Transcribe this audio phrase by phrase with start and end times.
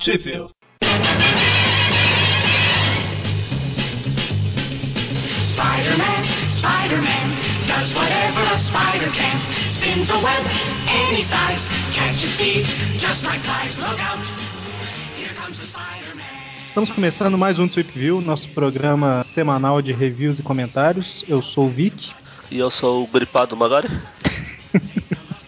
[0.00, 0.54] Sheffield.
[5.52, 6.24] Spider-Man,
[6.56, 7.26] Spider-Man,
[7.68, 9.38] does whatever a spider can.
[9.68, 10.42] Spins a web
[10.88, 13.76] any size, catches thieves just like flies.
[13.76, 14.18] Look out,
[15.18, 16.24] here comes the Spider-Man.
[16.68, 21.26] Estamos começando mais um Trip View, nosso programa semanal de reviews e comentários.
[21.28, 22.12] Eu sou o Vic.
[22.50, 23.88] E eu sou o gripado Magari.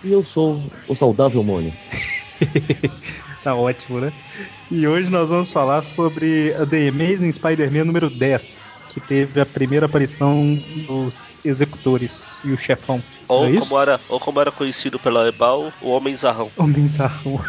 [0.05, 1.73] E eu sou o saudável Mônio.
[3.43, 4.13] tá ótimo, né?
[4.71, 9.87] E hoje nós vamos falar sobre The Amazing Spider-Man número 10, que teve a primeira
[9.87, 13.03] aparição dos executores e o chefão.
[13.29, 16.51] Ou, é como era, ou como era conhecido pela Ebal, o Homem Zarrão.
[16.57, 17.41] Homem Zarrão.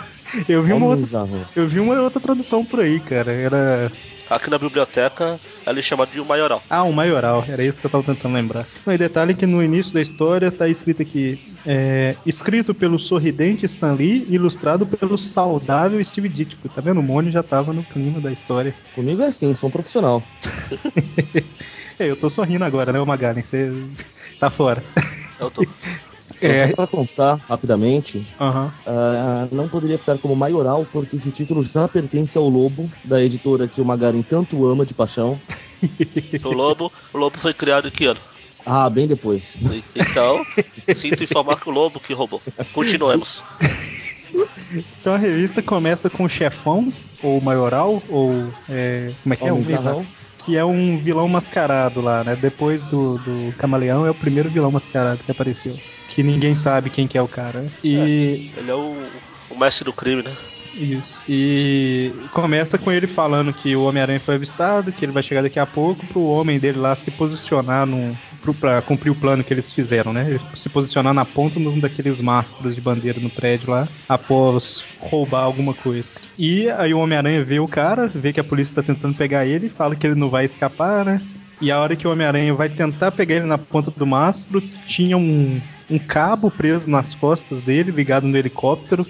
[0.47, 3.31] Eu vi, uma outra, eu vi uma outra tradução por aí, cara.
[3.31, 3.91] Era.
[4.29, 6.63] Aqui na biblioteca, ela é chamada de um maioral.
[6.69, 8.65] Ah, um maioral, era isso que eu tava tentando lembrar.
[8.85, 13.93] Mas detalhe que no início da história tá escrito aqui: é, escrito pelo sorridente Stan
[13.93, 16.69] Lee, ilustrado pelo saudável Steve Ditko.
[16.69, 16.99] Tá vendo?
[16.99, 18.73] O Mônio já tava no clima da história.
[18.95, 20.23] Comigo é assim, sou um profissional.
[21.99, 23.43] É, eu tô sorrindo agora, né, o Magaren?
[23.43, 23.71] Você
[24.39, 24.83] tá fora.
[25.39, 25.63] Eu tô.
[26.39, 26.67] Só, É.
[26.69, 28.71] só pra constar rapidamente, Aham.
[28.85, 33.67] ah, não poderia ficar como maioral, porque esse título já pertence ao Lobo, da editora
[33.67, 35.39] que o Magarin tanto ama de paixão.
[36.45, 38.19] O Lobo, o Lobo foi criado em que ano?
[38.65, 39.57] Ah, bem depois.
[39.93, 40.45] Então,
[40.95, 42.41] sinto informar que o Lobo que roubou.
[42.71, 43.43] Continuemos.
[45.01, 48.51] Então a revista começa com o chefão, ou maioral, ou.
[48.69, 49.51] é, como é que é?
[49.51, 50.05] Homem Um.
[50.45, 52.35] Que é um vilão mascarado lá, né?
[52.35, 55.77] Depois do, do Camaleão é o primeiro vilão mascarado que apareceu.
[56.09, 57.65] Que ninguém sabe quem que é o cara.
[57.83, 58.95] E, Ele é o,
[59.49, 60.35] o mestre do crime, né?
[60.73, 61.03] Isso.
[61.27, 65.59] e começa com ele falando que o Homem-Aranha foi avistado, que ele vai chegar daqui
[65.59, 69.53] a pouco pro homem dele lá se posicionar no, pro, pra cumprir o plano que
[69.53, 70.39] eles fizeram, né?
[70.55, 75.43] Se posicionar na ponta de um daqueles mastros de bandeira no prédio lá, após roubar
[75.43, 76.07] alguma coisa.
[76.37, 79.69] E aí o Homem-Aranha vê o cara, vê que a polícia tá tentando pegar ele,
[79.69, 81.21] fala que ele não vai escapar, né?
[81.61, 85.15] E a hora que o Homem-Aranha vai tentar pegar ele na ponta do mastro, tinha
[85.17, 89.05] um, um cabo preso nas costas dele, ligado no helicóptero,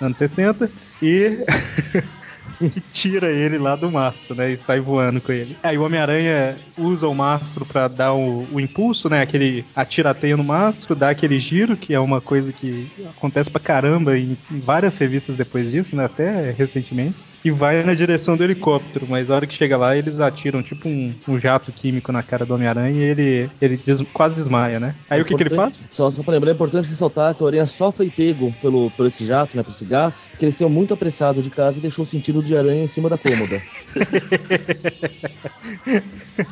[0.00, 1.44] anos 60, e
[2.58, 4.52] que tira ele lá do mastro, né?
[4.52, 5.56] E sai voando com ele.
[5.62, 9.22] Aí o Homem-Aranha usa o mastro pra dar o, o impulso, né?
[9.22, 14.16] Aquele atirateio no mastro, dá aquele giro, que é uma coisa que acontece pra caramba
[14.18, 16.04] em, em várias revistas depois disso, né?
[16.04, 17.16] Até recentemente.
[17.44, 20.88] E vai na direção do helicóptero, mas a hora que chega lá, eles atiram tipo
[20.88, 24.94] um, um jato químico na cara do Homem-Aranha e ele, ele des- quase desmaia, né?
[25.10, 25.82] Aí o que, que ele faz?
[25.90, 29.06] Só, só pra lembrar, é importante ressaltar que o Aranha só foi pego pelo, por
[29.06, 32.04] esse jato, né, por esse gás, que ele saiu muito apressado de casa e deixou
[32.04, 33.62] o sentido de aranha em cima da cômoda.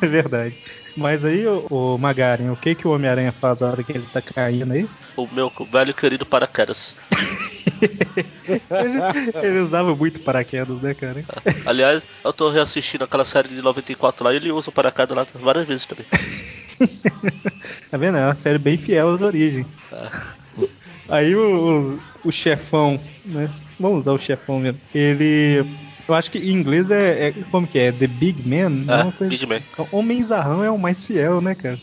[0.01, 0.55] É verdade.
[0.95, 4.21] Mas aí, o, Magaren, o que que o Homem-Aranha faz na hora que ele tá
[4.21, 4.87] caindo aí?
[5.17, 6.95] O meu velho querido paraquedas.
[7.81, 11.25] Ele, ele usava muito paraquedas, né, cara?
[11.65, 15.25] Aliás, eu tô reassistindo aquela série de 94 lá e ele usa o paraquedas lá
[15.35, 16.05] várias vezes também.
[17.91, 18.17] Tá vendo?
[18.17, 19.67] É uma série bem fiel às origens.
[21.09, 23.49] Aí o, o, o chefão, né?
[23.81, 24.79] Vamos usar o chefão mesmo.
[24.93, 25.65] Ele.
[26.07, 27.27] Eu acho que em inglês é.
[27.29, 27.91] é- como que é?
[27.91, 28.83] The Big Man?
[28.83, 29.61] Uma coisa- Big Man.
[29.91, 31.79] Homem Zarrão é o mais fiel, né, cara?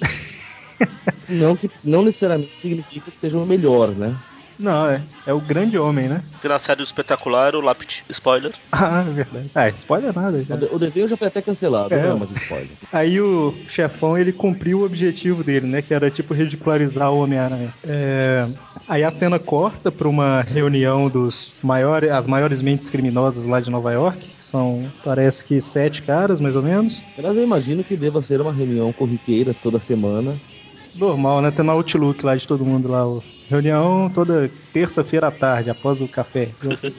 [1.28, 4.14] não que não necessariamente significa que seja o melhor, né?
[4.59, 5.01] Não, é.
[5.27, 6.23] É o grande homem, né?
[6.41, 8.01] Que na série espetacular, o Lapid.
[8.11, 8.53] Spoiler.
[8.73, 9.51] Ah, é verdade.
[9.55, 10.55] Ah, spoiler nada já.
[10.55, 12.03] O, de- o desenho já foi até cancelado, É.
[12.03, 12.69] não é mais spoiler.
[12.93, 15.83] Aí o chefão ele cumpriu o objetivo dele, né?
[15.83, 17.73] Que era tipo ridicularizar o Homem-Aranha.
[17.85, 18.47] É,
[18.89, 23.69] Aí a cena corta para uma reunião dos maiores, as maiores mentes criminosas lá de
[23.71, 24.19] Nova York.
[24.39, 27.03] que São, parece que sete caras, mais ou menos.
[27.19, 30.37] Aliás, eu imagino que deva ser uma reunião corriqueira toda semana.
[30.98, 31.50] Normal, né?
[31.50, 33.06] Tem no Outlook lá de todo mundo lá.
[33.06, 33.20] ó.
[33.48, 36.50] Reunião toda terça-feira à tarde, após o café.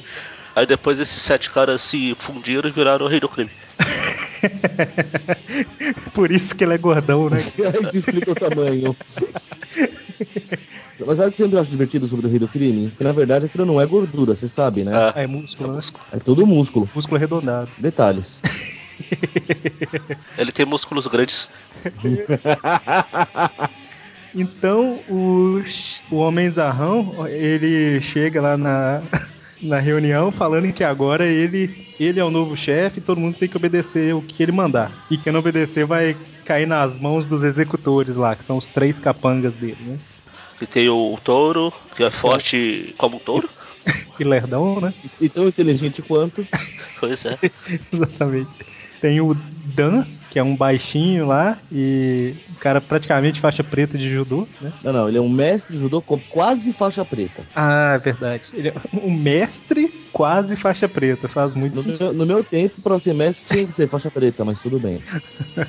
[0.55, 3.51] Aí depois esses sete caras se fundiram e viraram o rei do crime.
[6.13, 7.41] Por isso que ele é gordão, né?
[7.87, 8.95] Isso explica o tamanho.
[11.05, 12.91] Mas sabe o que eu sempre acho divertido sobre o rei do crime?
[12.97, 14.91] Que na verdade aquilo não é gordura, você sabe, né?
[14.93, 15.81] Ah, É músculo, né?
[16.11, 16.89] É tudo músculo.
[16.93, 17.69] Músculo arredondado.
[17.77, 18.41] Detalhes.
[20.37, 21.47] ele tem músculos grandes.
[24.33, 25.61] Então o,
[26.11, 29.01] o Homem Zarrão, ele chega lá na,
[29.61, 33.49] na reunião falando que agora ele, ele é o novo chefe e todo mundo tem
[33.49, 34.91] que obedecer o que ele mandar.
[35.09, 36.15] E quem não obedecer vai
[36.45, 39.99] cair nas mãos dos executores lá, que são os três capangas dele, né?
[40.57, 43.49] Que tem o, o touro, que é forte como um touro.
[44.19, 44.93] E lerdão, né?
[45.21, 46.45] E tão inteligente quanto.
[46.99, 47.39] Pois é.
[47.93, 48.51] Exatamente.
[48.99, 50.05] Tem o Dan,
[50.39, 54.71] que é um baixinho lá e o cara praticamente faixa preta de judô, né?
[54.81, 57.43] Não, não, ele é um mestre de judô com quase faixa preta.
[57.53, 58.43] Ah, é verdade.
[58.53, 62.05] Ele é um mestre quase faixa preta, faz muito No sentido.
[62.05, 65.03] meu, no meu tempo, pra ser mestre, tinha que ser faixa preta, mas tudo bem.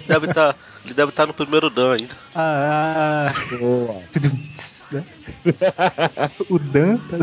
[0.06, 2.14] Deve tá, ele deve estar no primeiro Dan ainda.
[2.32, 4.02] Ah, Boa.
[4.92, 5.04] né?
[6.48, 7.18] o Dan tá-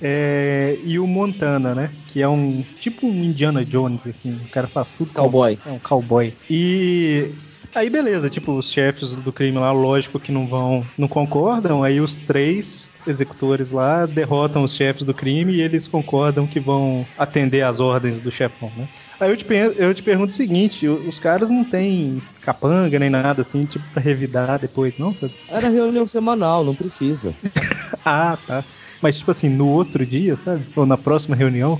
[0.00, 1.90] é, e o Montana, né?
[2.06, 4.32] Que é um tipo um Indiana Jones, assim.
[4.44, 5.12] O cara faz tudo.
[5.12, 5.58] Cowboy.
[5.64, 6.36] É um cowboy.
[6.48, 7.32] E
[7.74, 11.82] aí beleza, tipo, os chefes do crime lá, lógico que não vão, não concordam.
[11.82, 17.06] Aí os três executores lá derrotam os chefes do crime e eles concordam que vão
[17.16, 18.88] atender às ordens do chefão, né?
[19.18, 23.42] Aí eu te, eu te pergunto o seguinte, os caras não têm capanga nem nada
[23.42, 25.12] assim, tipo, pra revidar depois, não?
[25.48, 27.34] Era reunião semanal, não precisa.
[28.06, 28.64] Ah, tá.
[29.04, 30.64] Mas, tipo assim, no outro dia, sabe?
[30.74, 31.78] Ou na próxima reunião.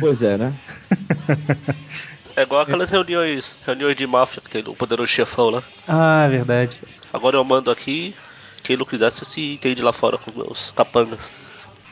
[0.00, 0.54] Pois é, né?
[2.34, 5.62] É igual aquelas reuniões, reuniões de máfia que tem no Poderoso Chefão lá.
[5.86, 6.80] Ah, verdade.
[7.12, 8.14] Agora eu mando aqui,
[8.62, 11.30] quem não quiser você se entende lá fora com meus capangas.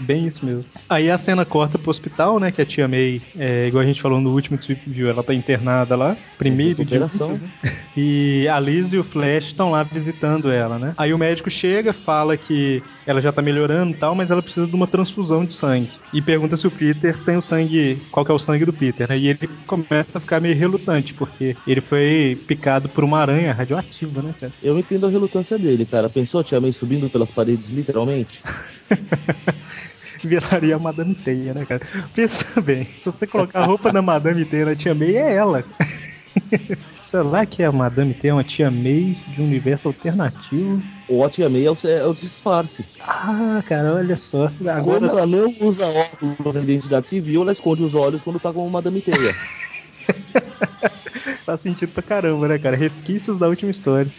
[0.01, 0.65] Bem isso mesmo.
[0.89, 2.51] Aí a cena corta pro hospital, né?
[2.51, 5.35] Que a tia May, é, igual a gente falou no último Trip View, ela tá
[5.35, 6.17] internada lá.
[6.39, 7.41] Primeiro de muitos, né?
[7.97, 10.95] E a Liz e o Flash estão lá visitando ela, né?
[10.97, 14.67] Aí o médico chega, fala que ela já tá melhorando e tal, mas ela precisa
[14.67, 15.91] de uma transfusão de sangue.
[16.13, 18.01] E pergunta se o Peter tem o sangue.
[18.11, 19.19] Qual que é o sangue do Peter, né?
[19.19, 24.23] E ele começa a ficar meio relutante, porque ele foi picado por uma aranha radioativa,
[24.23, 24.53] né, cara?
[24.63, 26.09] Eu entendo a relutância dele, cara.
[26.09, 28.43] Pensou a Tia May subindo pelas paredes, literalmente?
[30.25, 31.81] Viraria a Madame Teia, né, cara?
[32.15, 35.65] Pensa bem, se você colocar a roupa da Madame Teia na Tia May, é ela.
[37.05, 40.81] Será que a Madame Teia é uma Tia May de um universo alternativo?
[41.09, 42.85] Ou a Tia May é o, é o disfarce.
[43.01, 44.51] Ah, cara, olha só.
[44.69, 48.63] Agora ela não usa óculos na identidade civil, ela esconde os olhos quando tá com
[48.63, 49.35] uma Madame Teia.
[51.51, 52.77] faz sentido pra caramba, né, cara?
[52.77, 54.11] Resquícios da última história.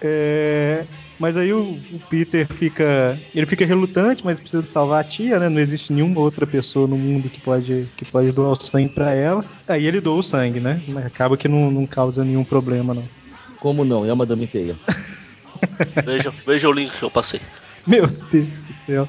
[0.00, 0.86] É,
[1.20, 3.18] Mas aí o, o Peter fica.
[3.34, 5.50] Ele fica relutante, mas precisa salvar a tia, né?
[5.50, 9.12] Não existe nenhuma outra pessoa no mundo que pode, que pode doar o sangue pra
[9.12, 9.44] ela.
[9.68, 10.82] Aí ele doa o sangue, né?
[10.88, 13.04] Mas acaba que não, não causa nenhum problema, não.
[13.60, 14.06] Como não?
[14.06, 14.74] É a Madame Teia.
[16.06, 17.40] Veja, veja o link que eu passei.
[17.86, 19.08] Meu Deus do céu.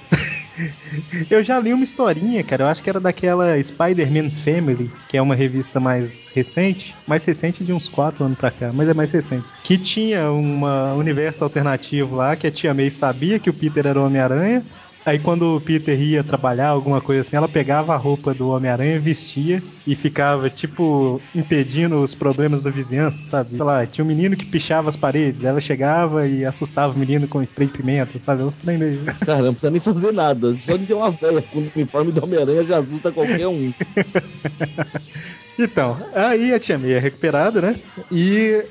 [1.30, 2.64] Eu já li uma historinha, cara.
[2.64, 7.02] Eu acho que era daquela Spider-Man Family, que é uma revista mais recente.
[7.08, 9.50] Mais recente de uns 4 anos pra cá, mas é mais recente.
[9.64, 10.64] Que tinha um
[10.98, 14.66] universo alternativo lá, que a tia May sabia que o Peter era o Homem-Aranha.
[15.06, 19.00] Aí quando o Peter ia trabalhar, alguma coisa assim, ela pegava a roupa do Homem-Aranha,
[19.00, 23.52] vestia e ficava, tipo, impedindo os problemas da vizinhança, sabe?
[23.52, 27.28] Sei lá, tinha um menino que pichava as paredes, ela chegava e assustava o menino
[27.28, 28.42] com spray de pimenta, sabe?
[28.42, 29.04] É um trem meio...
[29.26, 30.56] Cara, não precisa nem fazer nada.
[30.60, 33.74] Só de ter uma velha com o uniforme do Homem-Aranha já assusta qualquer um.
[35.60, 37.80] Então, aí a tia May é recuperada, né?
[38.12, 38.66] E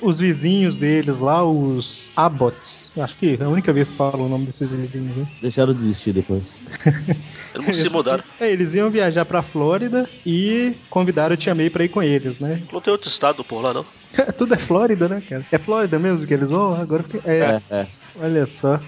[0.00, 4.28] os vizinhos deles lá, os Abbots, acho que é a única vez que falo o
[4.28, 5.26] nome desses vizinhos, né?
[5.40, 6.58] Deixaram de desistir depois.
[7.54, 8.22] Eles não se mudaram.
[8.38, 12.38] É, eles iam viajar pra Flórida e convidaram a tia May pra ir com eles,
[12.38, 12.60] né?
[12.70, 13.86] Não tem outro estado por lá, não.
[14.36, 15.46] Tudo é Flórida, né, cara?
[15.50, 16.74] É Flórida mesmo que eles vão?
[16.74, 17.20] Agora eu fiquei...
[17.32, 17.86] é, É, é.
[18.20, 18.78] olha só.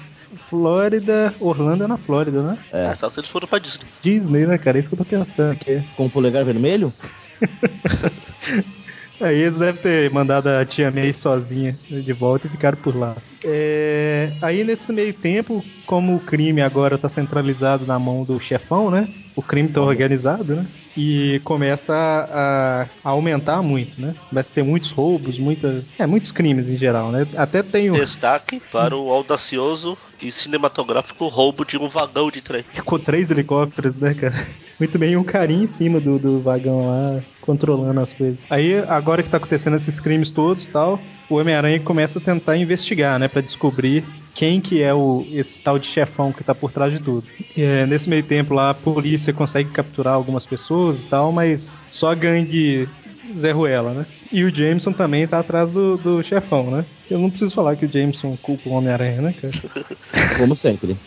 [0.51, 2.59] Flórida, Orlando é na Flórida, né?
[2.71, 2.87] É.
[2.89, 3.87] É, só se eles foram pra Disney.
[4.03, 4.77] Disney, né, cara?
[4.77, 5.83] É isso que eu tô pensando aqui.
[5.97, 6.93] Com o polegar vermelho?
[9.21, 13.17] Aí eles devem ter mandado a tia May sozinha de volta e ficaram por lá.
[13.45, 18.91] É, Aí nesse meio tempo, como o crime agora tá centralizado na mão do chefão,
[18.91, 19.09] né?
[19.35, 20.67] O crime tá organizado, né?
[20.97, 24.15] E começa a, a aumentar muito, né?
[24.29, 27.27] Começa a ter muitos roubos, muita, é, muitos crimes em geral, né?
[27.37, 27.95] Até tem o.
[27.95, 32.65] Destaque para o audacioso e cinematográfico roubo de um vagão de trem.
[32.85, 34.47] Com três helicópteros, né, cara?
[34.79, 38.39] Muito bem, um carinha em cima do, do vagão lá, controlando as coisas.
[38.49, 42.57] Aí, agora que tá acontecendo esses crimes todos e tal, o Homem-Aranha começa a tentar
[42.57, 46.71] investigar, né, Pra descobrir quem que é o, esse tal de chefão que tá por
[46.71, 47.27] trás de tudo.
[47.57, 52.13] É, nesse meio tempo lá, a polícia consegue capturar algumas pessoas e tal, mas só
[52.13, 52.89] a gangue
[53.37, 54.07] Zé Ruela, né?
[54.31, 56.85] E o Jameson também tá atrás do, do chefão, né?
[57.11, 59.53] Eu não preciso falar que o Jameson culpa o Homem-Aranha, né, cara?
[60.39, 60.97] Como sempre.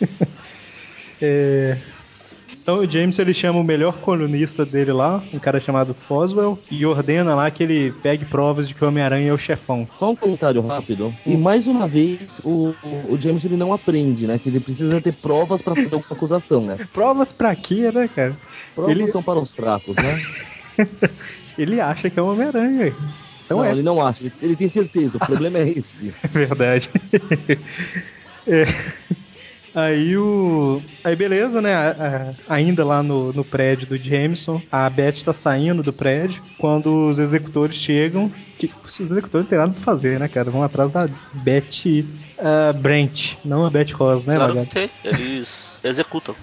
[1.24, 1.76] É,
[2.62, 6.84] Então o James ele chama o melhor colunista dele lá, um cara chamado Foswell, e
[6.84, 9.86] ordena lá que ele pegue provas de que o Homem-Aranha é o chefão.
[10.00, 11.14] Só um comentário rápido.
[11.24, 12.74] E mais uma vez, o,
[13.08, 14.36] o James ele não aprende, né?
[14.36, 16.76] Que ele precisa ter provas pra fazer alguma acusação, né?
[16.92, 18.36] Provas pra quê, né, cara?
[18.74, 20.20] Provas Ele- são para os fracos, né?
[21.58, 22.94] Ele acha que é o Homem-Aranha.
[23.44, 24.24] Então não, é, ele não acha.
[24.24, 25.16] Ele, ele tem certeza.
[25.18, 26.14] O problema é esse.
[26.22, 26.90] é verdade.
[28.46, 28.64] É.
[29.74, 30.82] Aí o.
[31.02, 31.74] Aí beleza, né?
[31.74, 36.42] A- a- ainda lá no, no prédio do Jameson, a Beth tá saindo do prédio
[36.58, 38.30] quando os executores chegam.
[38.58, 40.50] Que os executores não tem nada pra fazer, né, cara?
[40.50, 42.04] Vão atrás da Beth
[42.38, 44.90] ah, Brent, não a Beth Ross, né, Claro que tem.
[45.04, 46.34] Eles executam.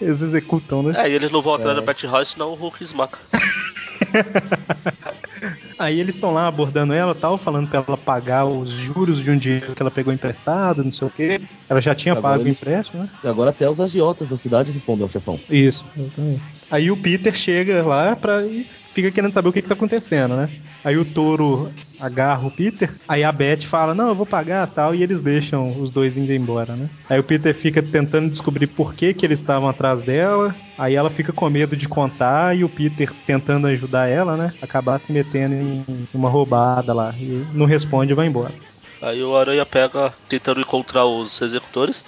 [0.00, 0.94] Eles executam, né?
[1.06, 1.80] É, e eles não vão atrás É.
[1.80, 3.18] da Bat Royce, senão o Hulk esmaca.
[5.78, 9.38] Aí eles estão lá abordando ela tal, falando pra ela pagar os juros de um
[9.38, 11.40] dinheiro que ela pegou emprestado, não sei o quê.
[11.68, 13.08] Ela já tinha Agora pago o eles- empréstimo, né?
[13.22, 15.40] E agora até os agiotas da cidade respondem ao chefão.
[15.48, 16.42] Isso, exatamente.
[16.70, 20.36] Aí o Peter chega lá pra, e fica querendo saber o que, que tá acontecendo,
[20.36, 20.48] né?
[20.84, 24.94] Aí o touro agarra o Peter, aí a Beth fala, não, eu vou pagar tal,
[24.94, 26.88] e eles deixam os dois indo embora, né?
[27.08, 31.10] Aí o Peter fica tentando descobrir por que, que eles estavam atrás dela, aí ela
[31.10, 34.54] fica com medo de contar, e o Peter tentando ajudar ela, né?
[34.62, 38.54] Acabar se metendo em uma roubada lá, e não responde e vai embora.
[39.02, 42.04] Aí o Aranha pega, tentando encontrar os executores.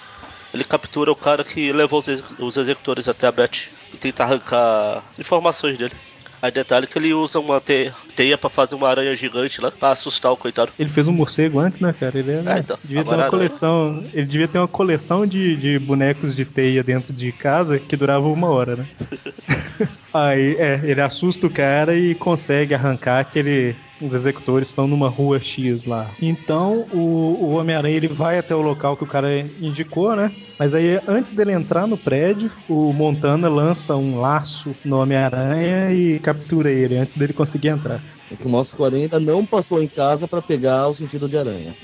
[0.53, 5.03] Ele captura o cara que levou os, os executores até a Beth e tenta arrancar
[5.17, 5.95] informações dele.
[6.43, 9.91] Aí detalhe que ele usa uma te- teia pra fazer uma aranha gigante lá, pra
[9.91, 10.71] assustar o coitado.
[10.77, 12.17] Ele fez um morcego antes, né, cara?
[12.17, 12.77] Ele era- É, então.
[12.83, 14.03] devia ter uma coleção.
[14.13, 18.27] Ele devia ter uma coleção de, de bonecos de teia dentro de casa que durava
[18.27, 18.87] uma hora, né?
[20.13, 23.75] Aí, é, ele assusta o cara e consegue arrancar que ele.
[24.01, 26.09] Os executores estão numa rua X lá.
[26.21, 26.97] Então o,
[27.39, 30.29] o Homem-Aranha ele vai até o local que o cara indicou, né?
[30.59, 36.19] Mas aí antes dele entrar no prédio, o Montana lança um laço no Homem-Aranha e
[36.19, 38.01] captura ele antes dele conseguir entrar.
[38.31, 41.75] É que o Aranha ainda não passou em casa pra pegar o sentido de aranha.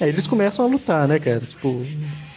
[0.00, 1.40] Aí eles começam a lutar, né, cara?
[1.40, 1.84] Tipo,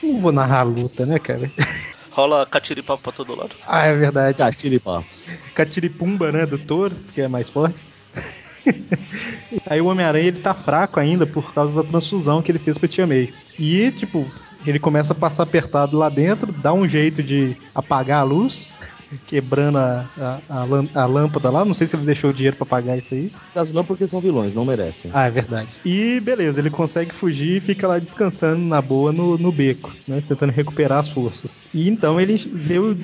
[0.03, 1.51] não vou narrar a luta, né, cara?
[2.11, 3.55] Rola catiripapo pra todo lado.
[3.65, 4.37] Ah, é verdade.
[4.37, 5.03] Catiripá.
[5.53, 7.77] Catiripumba, né, do touro, que é mais forte.
[9.65, 12.85] Aí o Homem-Aranha ele tá fraco ainda por causa da transfusão que ele fez com
[12.85, 13.33] a Tia May.
[13.57, 14.29] E, tipo,
[14.65, 18.75] ele começa a passar apertado lá dentro, dá um jeito de apagar a luz,
[19.27, 20.05] quebrando a,
[20.49, 21.65] a, a lâmpada lá.
[21.65, 23.31] Não sei se ele deixou o dinheiro pra pagar isso aí.
[23.53, 25.11] Caso não porque são vilões, não merecem.
[25.13, 25.69] Ah, é verdade.
[25.85, 30.23] E beleza, ele consegue fugir e fica lá descansando na boa no, no beco, né?
[30.27, 31.59] Tentando recuperar as forças.
[31.73, 32.97] E então ele vê o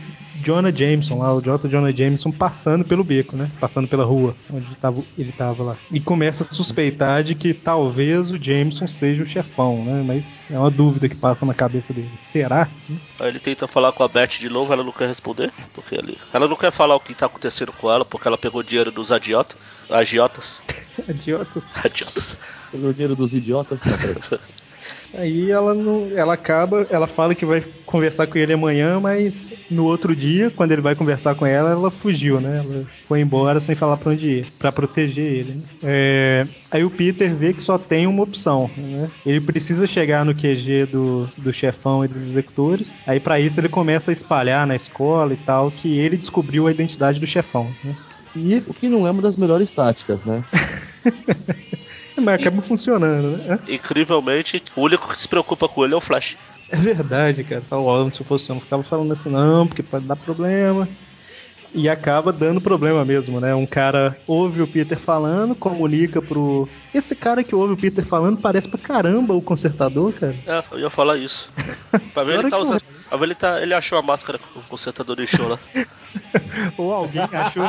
[0.43, 1.67] Jonah Jameson lá, o J.
[1.67, 3.49] Jonah Jameson passando pelo beco, né?
[3.59, 5.77] Passando pela rua onde tava, ele tava lá.
[5.91, 10.03] E começa a suspeitar de que talvez o Jameson seja o chefão, né?
[10.05, 12.11] Mas é uma dúvida que passa na cabeça dele.
[12.19, 12.67] Será?
[13.19, 16.17] Aí ele tenta falar com a Beth de novo, ela não quer responder, porque ele,
[16.33, 19.11] ela não quer falar o que tá acontecendo com ela, porque ela pegou dinheiro dos
[19.11, 19.57] agiotas,
[19.89, 20.61] agiotas,
[21.07, 21.63] Idiotas.
[21.83, 22.37] agiotas.
[22.71, 23.81] Pegou o dinheiro dos idiotas.
[23.81, 24.15] Peraí.
[25.13, 29.85] Aí ela não, ela acaba, ela fala que vai conversar com ele amanhã, mas no
[29.85, 32.57] outro dia, quando ele vai conversar com ela, ela fugiu, né?
[32.57, 35.53] Ela foi embora sem falar pra onde ir, pra proteger ele.
[35.53, 35.61] né?
[35.81, 39.09] É, aí o Peter vê que só tem uma opção, né?
[39.25, 42.97] Ele precisa chegar no QG do, do chefão e dos executores.
[43.05, 46.71] Aí pra isso ele começa a espalhar na escola e tal que ele descobriu a
[46.71, 47.73] identidade do chefão.
[47.83, 47.95] Né?
[48.35, 50.43] E O que não é uma das melhores táticas, né?
[52.21, 53.59] mas acaba funcionando, né?
[53.67, 56.37] Incrivelmente, o único que se preocupa com ele é o Flash.
[56.69, 57.63] É verdade, cara.
[57.71, 60.87] Ó, se eu fosse eu não ficava falando assim, não, porque pode dar problema.
[61.77, 63.53] E acaba dando problema mesmo, né?
[63.53, 66.69] Um cara ouve o Peter falando, comunica pro.
[66.93, 70.35] Esse cara que ouve o Peter falando parece pra caramba o consertador, cara.
[70.47, 71.51] É, eu ia falar isso.
[72.13, 72.81] Pra ver ele tá usando.
[73.09, 73.61] Pra ver ele tá.
[73.61, 75.59] Ele achou a máscara que o consertador deixou lá.
[76.77, 77.65] Ou alguém achou.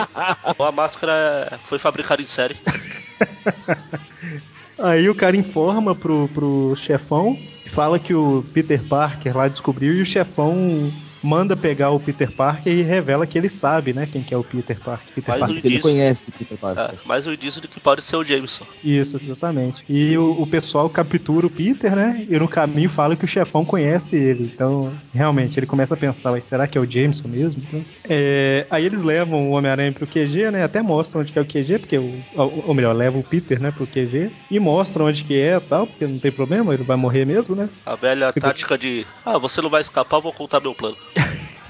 [0.56, 2.56] Ou a máscara é- foi fabricada em série.
[4.78, 10.02] Aí o cara informa pro, pro chefão, fala que o Peter Parker lá descobriu e
[10.02, 10.92] o chefão
[11.26, 14.44] manda pegar o Peter Parker e revela que ele sabe, né, quem que é o
[14.44, 15.06] Peter Parker.
[15.14, 15.50] Peter Mas Parker.
[15.50, 15.90] o Porque ele indício.
[15.90, 16.84] conhece Peter Parker.
[16.84, 18.64] É, mais um indício de que pode ser o Jameson.
[18.82, 19.84] Isso, exatamente.
[19.88, 22.24] E o, o pessoal captura o Peter, né?
[22.28, 24.50] E no caminho fala que o chefão conhece ele.
[24.54, 27.62] Então, realmente, ele começa a pensar, "Ué, será que é o Jameson mesmo?
[27.66, 30.62] Então, é, aí eles levam o Homem-Aranha pro QG, né?
[30.64, 32.14] Até mostram onde que é o QG, porque o.
[32.36, 34.30] Ou, melhor, levam o Peter, né, pro QG.
[34.50, 37.54] E mostram onde que é e tal, porque não tem problema, ele vai morrer mesmo,
[37.56, 37.68] né?
[37.84, 39.04] A velha tática de.
[39.24, 40.96] Ah, você não vai escapar, eu vou contar meu plano.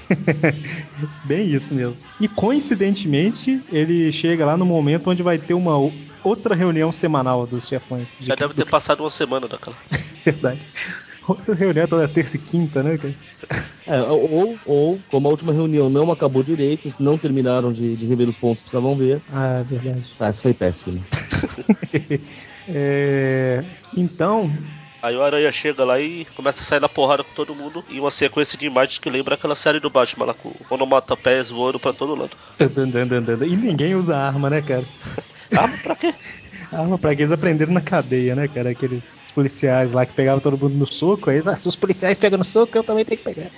[1.23, 1.97] Bem isso mesmo.
[2.19, 5.75] E coincidentemente, ele chega lá no momento onde vai ter uma
[6.23, 8.17] outra reunião semanal dos chefões.
[8.17, 9.77] de- Já deve ter do- passado uma semana daquela.
[10.25, 10.65] Verdade.
[11.27, 13.15] Outra reunião toda terça e quinta, né, cara?
[13.85, 18.27] É, ou, ou, como a última reunião não acabou direito, não terminaram de, de rever
[18.27, 19.21] os pontos que precisavam ver.
[19.27, 20.05] Ah, é verdade.
[20.17, 21.05] Tá, isso foi péssimo.
[22.69, 23.63] É,
[23.95, 24.53] Então,
[25.01, 27.99] Aí o Aranha chega lá e começa a sair na porrada com todo mundo em
[27.99, 31.93] uma sequência de imagens que lembra aquela série do Batman lá com onomatopeias voando pra
[31.93, 32.35] todo lado.
[33.45, 34.85] e ninguém usa arma, né, cara?
[35.55, 36.13] Ah, pra quê?
[36.73, 38.71] Arma pra que eles aprenderam na cadeia, né, cara?
[38.71, 41.29] Aqueles policiais lá que pegavam todo mundo no soco.
[41.29, 43.49] Aí, ah, se os policiais pegam no soco, eu também tenho que pegar.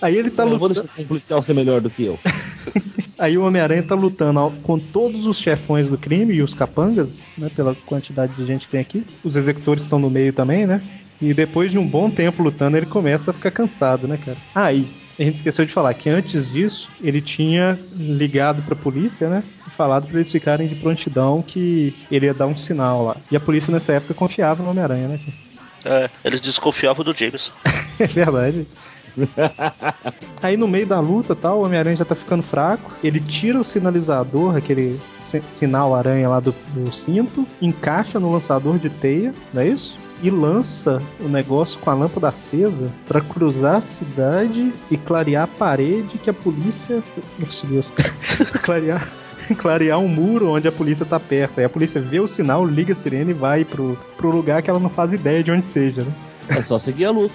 [0.00, 0.86] Aí ele tá eu não vou lutando.
[0.86, 2.18] deixar esse policial ser melhor do que eu.
[3.18, 7.50] Aí o Homem-Aranha tá lutando com todos os chefões do crime e os capangas, né?
[7.54, 9.04] Pela quantidade de gente que tem aqui.
[9.24, 10.80] Os executores estão no meio também, né?
[11.20, 14.38] E depois de um bom tempo lutando, ele começa a ficar cansado, né, cara?
[14.54, 14.86] Ah, e
[15.18, 19.42] a gente esqueceu de falar que antes disso, ele tinha ligado pra polícia, né?
[19.66, 23.16] E falado pra eles ficarem de prontidão que ele ia dar um sinal lá.
[23.28, 25.18] E a polícia nessa época confiava no Homem-Aranha, né?
[25.82, 26.04] cara?
[26.04, 27.52] É, eles desconfiavam do Jameson.
[27.98, 28.64] É verdade.
[30.42, 32.90] Aí no meio da luta tal, o Homem-Aranha já tá ficando fraco.
[33.02, 38.78] Ele tira o sinalizador, aquele si- sinal aranha lá do, do cinto, encaixa no lançador
[38.78, 39.96] de teia, não é isso?
[40.22, 45.46] E lança o negócio com a lâmpada acesa pra cruzar a cidade e clarear a
[45.46, 47.02] parede que a polícia.
[47.38, 47.90] Nossa Deus.
[48.62, 49.08] clarear.
[49.56, 51.58] Clarear um muro onde a polícia tá perto.
[51.58, 54.68] Aí a polícia vê o sinal, liga a sirene e vai pro, pro lugar que
[54.68, 56.12] ela não faz ideia de onde seja, né?
[56.50, 57.32] É só seguir a luz.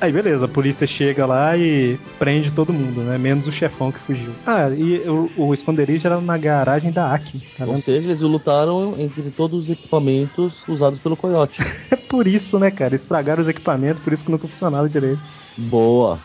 [0.00, 3.18] Aí beleza, a polícia chega lá e prende todo mundo, né?
[3.18, 4.32] Menos o chefão que fugiu.
[4.46, 8.94] Ah, e o, o esconderijo era na garagem da Acme, tá Ou seja, eles lutaram
[8.98, 11.60] entre todos os equipamentos usados pelo Coyote.
[11.90, 12.94] É por isso, né, cara?
[12.94, 15.20] Estragaram os equipamentos, por isso que nunca funcionava direito.
[15.56, 16.18] Boa.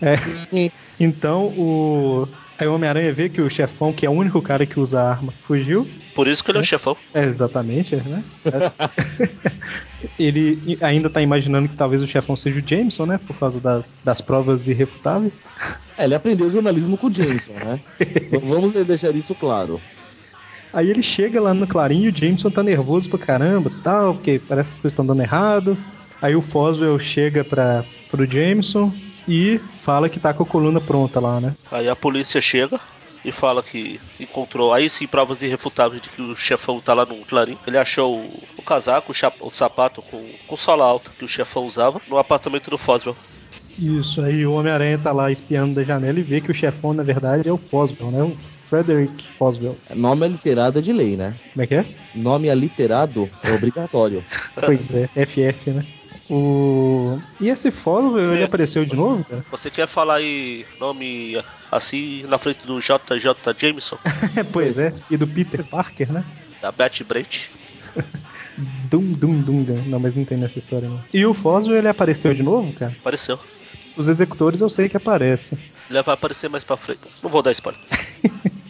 [0.00, 0.14] É.
[0.98, 2.28] Então o.
[2.58, 5.32] Aí o Homem-Aranha vê que o chefão, que é o único cara que usa arma,
[5.46, 5.86] fugiu.
[6.14, 6.96] Por isso que ele é o chefão.
[7.12, 8.24] É, exatamente, né?
[10.18, 13.20] Ele ainda tá imaginando que talvez o chefão seja o Jameson, né?
[13.26, 15.34] Por causa das, das provas irrefutáveis.
[15.98, 17.80] É, ele aprendeu jornalismo com o Jameson, né?
[18.42, 19.80] Vamos deixar isso claro.
[20.72, 24.38] Aí ele chega lá no Clarim e o Jameson tá nervoso pra caramba, tal, porque
[24.38, 25.76] parece que as coisas estão dando errado.
[26.20, 28.92] Aí o Foswell chega pra, pro Jameson
[29.26, 31.54] e fala que tá com a coluna pronta lá, né?
[31.70, 32.80] Aí a polícia chega
[33.24, 37.24] e fala que encontrou, aí sim, provas irrefutáveis de que o chefão tá lá no
[37.26, 37.58] Clarim.
[37.66, 41.28] Ele achou o, o casaco, o, chap- o sapato com, com sola alta que o
[41.28, 43.16] chefão usava no apartamento do Foswell.
[43.78, 47.02] Isso, aí o Homem-Aranha tá lá espiando da janela e vê que o chefão, na
[47.02, 48.22] verdade, é o Foswell, né?
[48.22, 49.76] O Frederick Foswell.
[49.94, 51.34] Nome aliterado é de lei, né?
[51.52, 51.84] Como é que é?
[52.14, 54.24] Nome aliterado é obrigatório.
[54.64, 55.82] Pois é, FF, né?
[56.28, 57.20] O...
[57.40, 59.44] E esse Foswell, ele É, apareceu de novo, cara?
[59.50, 61.40] Você quer falar aí nome
[61.70, 63.98] assim na frente do JJ Jameson,
[64.52, 66.24] pois é, e do Peter Parker, né?
[66.60, 67.48] da Betty Brent?
[68.90, 69.74] Dum Dum Dunga.
[69.86, 71.00] Não, mas não tem nessa história não.
[71.12, 72.94] E o Foswell, ele apareceu de novo, cara?
[72.98, 73.38] Apareceu.
[73.96, 75.56] Os executores eu sei que aparece.
[75.90, 77.00] Ele vai aparecer mais pra frente.
[77.22, 77.80] Não vou dar spoiler.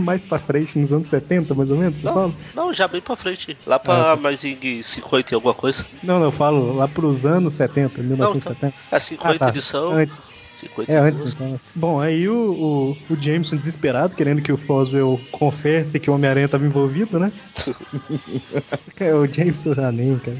[0.10, 2.34] Mais pra frente, nos anos 70, mais ou menos, você fala?
[2.54, 3.56] Não, não, já bem pra frente.
[3.66, 4.22] Lá pra Ah, tá.
[4.22, 5.86] mais em 50 e alguma coisa.
[6.02, 8.74] Não, não, eu falo lá pros anos 70, 1970.
[8.90, 9.48] É 50 Ah, tá.
[9.48, 9.92] edição.
[9.92, 10.16] Antes.
[10.52, 11.60] 50 É, antes então.
[11.74, 16.46] Bom, aí o, o, o Jameson desesperado, querendo que o Foswell confesse que o Homem-Aranha
[16.46, 17.30] estava envolvido, né?
[18.98, 20.38] é, o Jameson ah, nem, cara.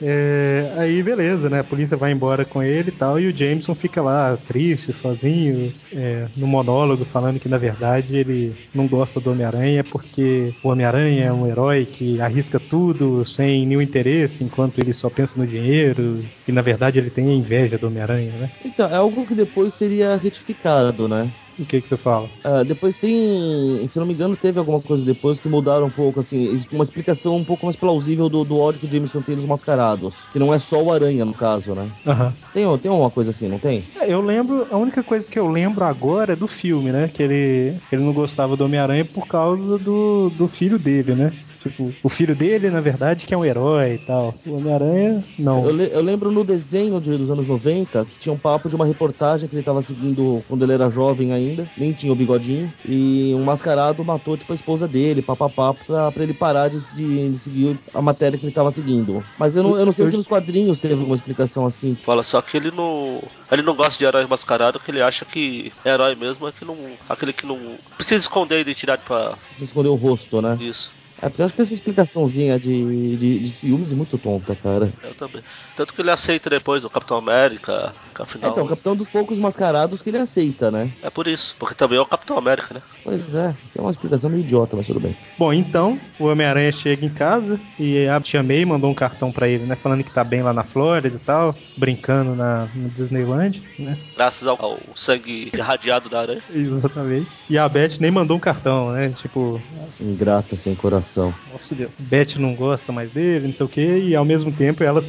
[0.00, 1.60] É, aí beleza, né?
[1.60, 5.72] A polícia vai embora com ele e tal, e o Jameson fica lá triste, sozinho,
[5.92, 11.24] é, no monólogo, falando que na verdade ele não gosta do Homem-Aranha porque o Homem-Aranha
[11.24, 16.24] é um herói que arrisca tudo sem nenhum interesse, enquanto ele só pensa no dinheiro,
[16.46, 18.50] e na verdade ele tem a inveja do Homem-Aranha, né?
[18.64, 21.28] Então, é algo que depois seria retificado, né?
[21.58, 22.30] O que que você fala?
[22.44, 26.20] Ah, depois tem, se não me engano, teve alguma coisa depois que mudaram um pouco,
[26.20, 29.44] assim, uma explicação um pouco mais plausível do, do ódio que o Jameson tem dos
[29.44, 30.28] mascarados.
[30.30, 31.90] Que não é só o Aranha, no caso, né?
[32.06, 32.32] Aham.
[32.52, 33.84] Tem, tem uma coisa assim, não tem?
[33.96, 37.08] É, Eu lembro, a única coisa que eu lembro agora é do filme, né?
[37.08, 41.32] Que ele, ele não gostava do Homem-Aranha por causa do, do filho dele, né?
[41.68, 44.34] Tipo, o filho dele, na verdade, que é um herói e tal.
[44.46, 45.64] O Homem-Aranha, não.
[45.64, 48.76] Eu, le- eu lembro no desenho de- dos anos 90 que tinha um papo de
[48.76, 52.72] uma reportagem que ele tava seguindo quando ele era jovem ainda, nem tinha o bigodinho,
[52.84, 57.30] e um mascarado matou, tipo, a esposa dele, papapá, pra, pra ele parar de, de,
[57.30, 59.24] de seguir a matéria que ele tava seguindo.
[59.38, 61.96] Mas eu não, eu não sei se nos quadrinhos teve alguma explicação assim.
[62.04, 63.20] Fala, só que ele não.
[63.50, 66.76] Ele não gosta de herói mascarado, que ele acha que herói mesmo é que não.
[67.08, 67.58] aquele que não.
[67.96, 70.56] precisa esconder a identidade pra De esconder o rosto, né?
[70.60, 70.92] isso.
[71.20, 74.92] É porque eu acho que essa explicaçãozinha de, de, de ciúmes é muito tonta, cara.
[75.02, 75.42] Eu também.
[75.74, 78.50] Tanto que ele aceita depois o Capitão América, que É, afinal.
[78.50, 80.90] então, o capitão dos poucos mascarados que ele aceita, né?
[81.02, 82.82] É por isso, porque também é o Capitão América, né?
[83.02, 85.16] Pois é, é uma explicação meio idiota, mas tudo bem.
[85.36, 89.48] Bom, então, o Homem-Aranha chega em casa e a Tia May mandou um cartão pra
[89.48, 89.76] ele, né?
[89.76, 93.98] Falando que tá bem lá na Flórida e tal, brincando na, no Disneyland, né?
[94.14, 96.42] Graças ao, ao sangue irradiado da aranha.
[96.54, 97.28] Exatamente.
[97.50, 99.10] E a Beth nem mandou um cartão, né?
[99.10, 99.60] Tipo,
[100.00, 101.07] Ingrata sem coração.
[101.52, 101.90] Nossa Deus.
[101.98, 105.00] Beth não gosta mais dele, não sei o que, e ao mesmo tempo ela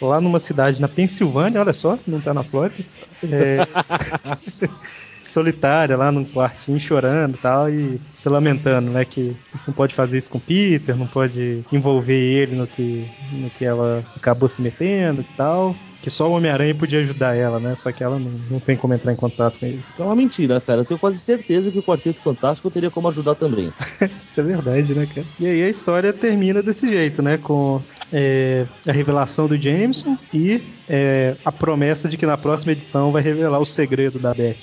[0.00, 2.84] lá numa cidade na Pensilvânia, olha só, não tá na Flórida.
[3.24, 3.58] É,
[5.24, 9.04] solitária lá num quartinho chorando e tal, e se lamentando, né?
[9.04, 9.34] Que
[9.66, 13.64] não pode fazer isso com o Peter, não pode envolver ele no que, no que
[13.64, 17.76] ela acabou se metendo e tal que só o Homem-Aranha podia ajudar ela, né?
[17.76, 19.82] Só que ela não, não tem como entrar em contato com ele.
[19.96, 20.80] É uma mentira, cara.
[20.80, 23.72] Eu tenho quase certeza que o Quarteto Fantástico teria como ajudar também.
[24.28, 25.26] Isso é verdade, né, cara?
[25.38, 27.38] E aí a história termina desse jeito, né?
[27.38, 27.80] Com
[28.12, 33.22] é, a revelação do Jameson e é, a promessa de que na próxima edição vai
[33.22, 34.56] revelar o segredo da Beth.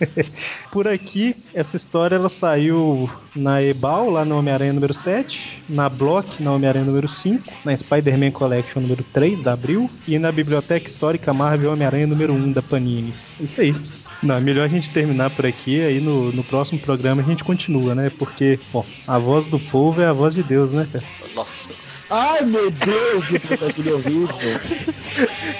[0.72, 6.42] Por aqui, essa história ela saiu na Ebal, lá no Homem-Aranha número 7, na Block,
[6.42, 11.32] na Homem-Aranha número 5, na Spider-Man Collection número 3 da Abril e na Biblioteca Histórica
[11.32, 13.14] Marvel Homem-Aranha número 1 da Panini.
[13.40, 13.74] Isso aí.
[14.22, 17.44] Não, é melhor a gente terminar por aqui, aí no, no próximo programa a gente
[17.44, 18.10] continua, né?
[18.10, 21.04] Porque, bom, a voz do povo é a voz de Deus, né, cara?
[21.34, 21.68] Nossa.
[22.08, 24.28] Ai, meu Deus, que trocadilho horrível.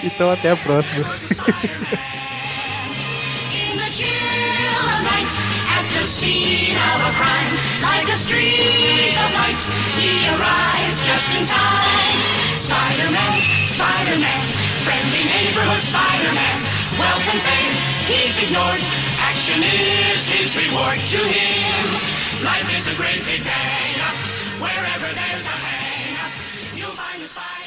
[0.02, 1.04] Então até a próxima.
[3.74, 5.32] The chill of night,
[5.68, 9.56] at the scene of a crime, like a streak of light,
[9.96, 12.43] he arrives just in time.
[12.64, 13.40] Spider-Man,
[13.76, 14.44] Spider-Man,
[14.88, 16.58] friendly neighborhood Spider-Man,
[17.28, 17.74] and fame,
[18.08, 18.80] he's ignored.
[19.20, 21.84] Action is his reward to him.
[22.42, 23.44] Life is a great big
[24.00, 24.16] up,
[24.60, 26.16] wherever there's a hang
[26.74, 27.63] you'll find a spider.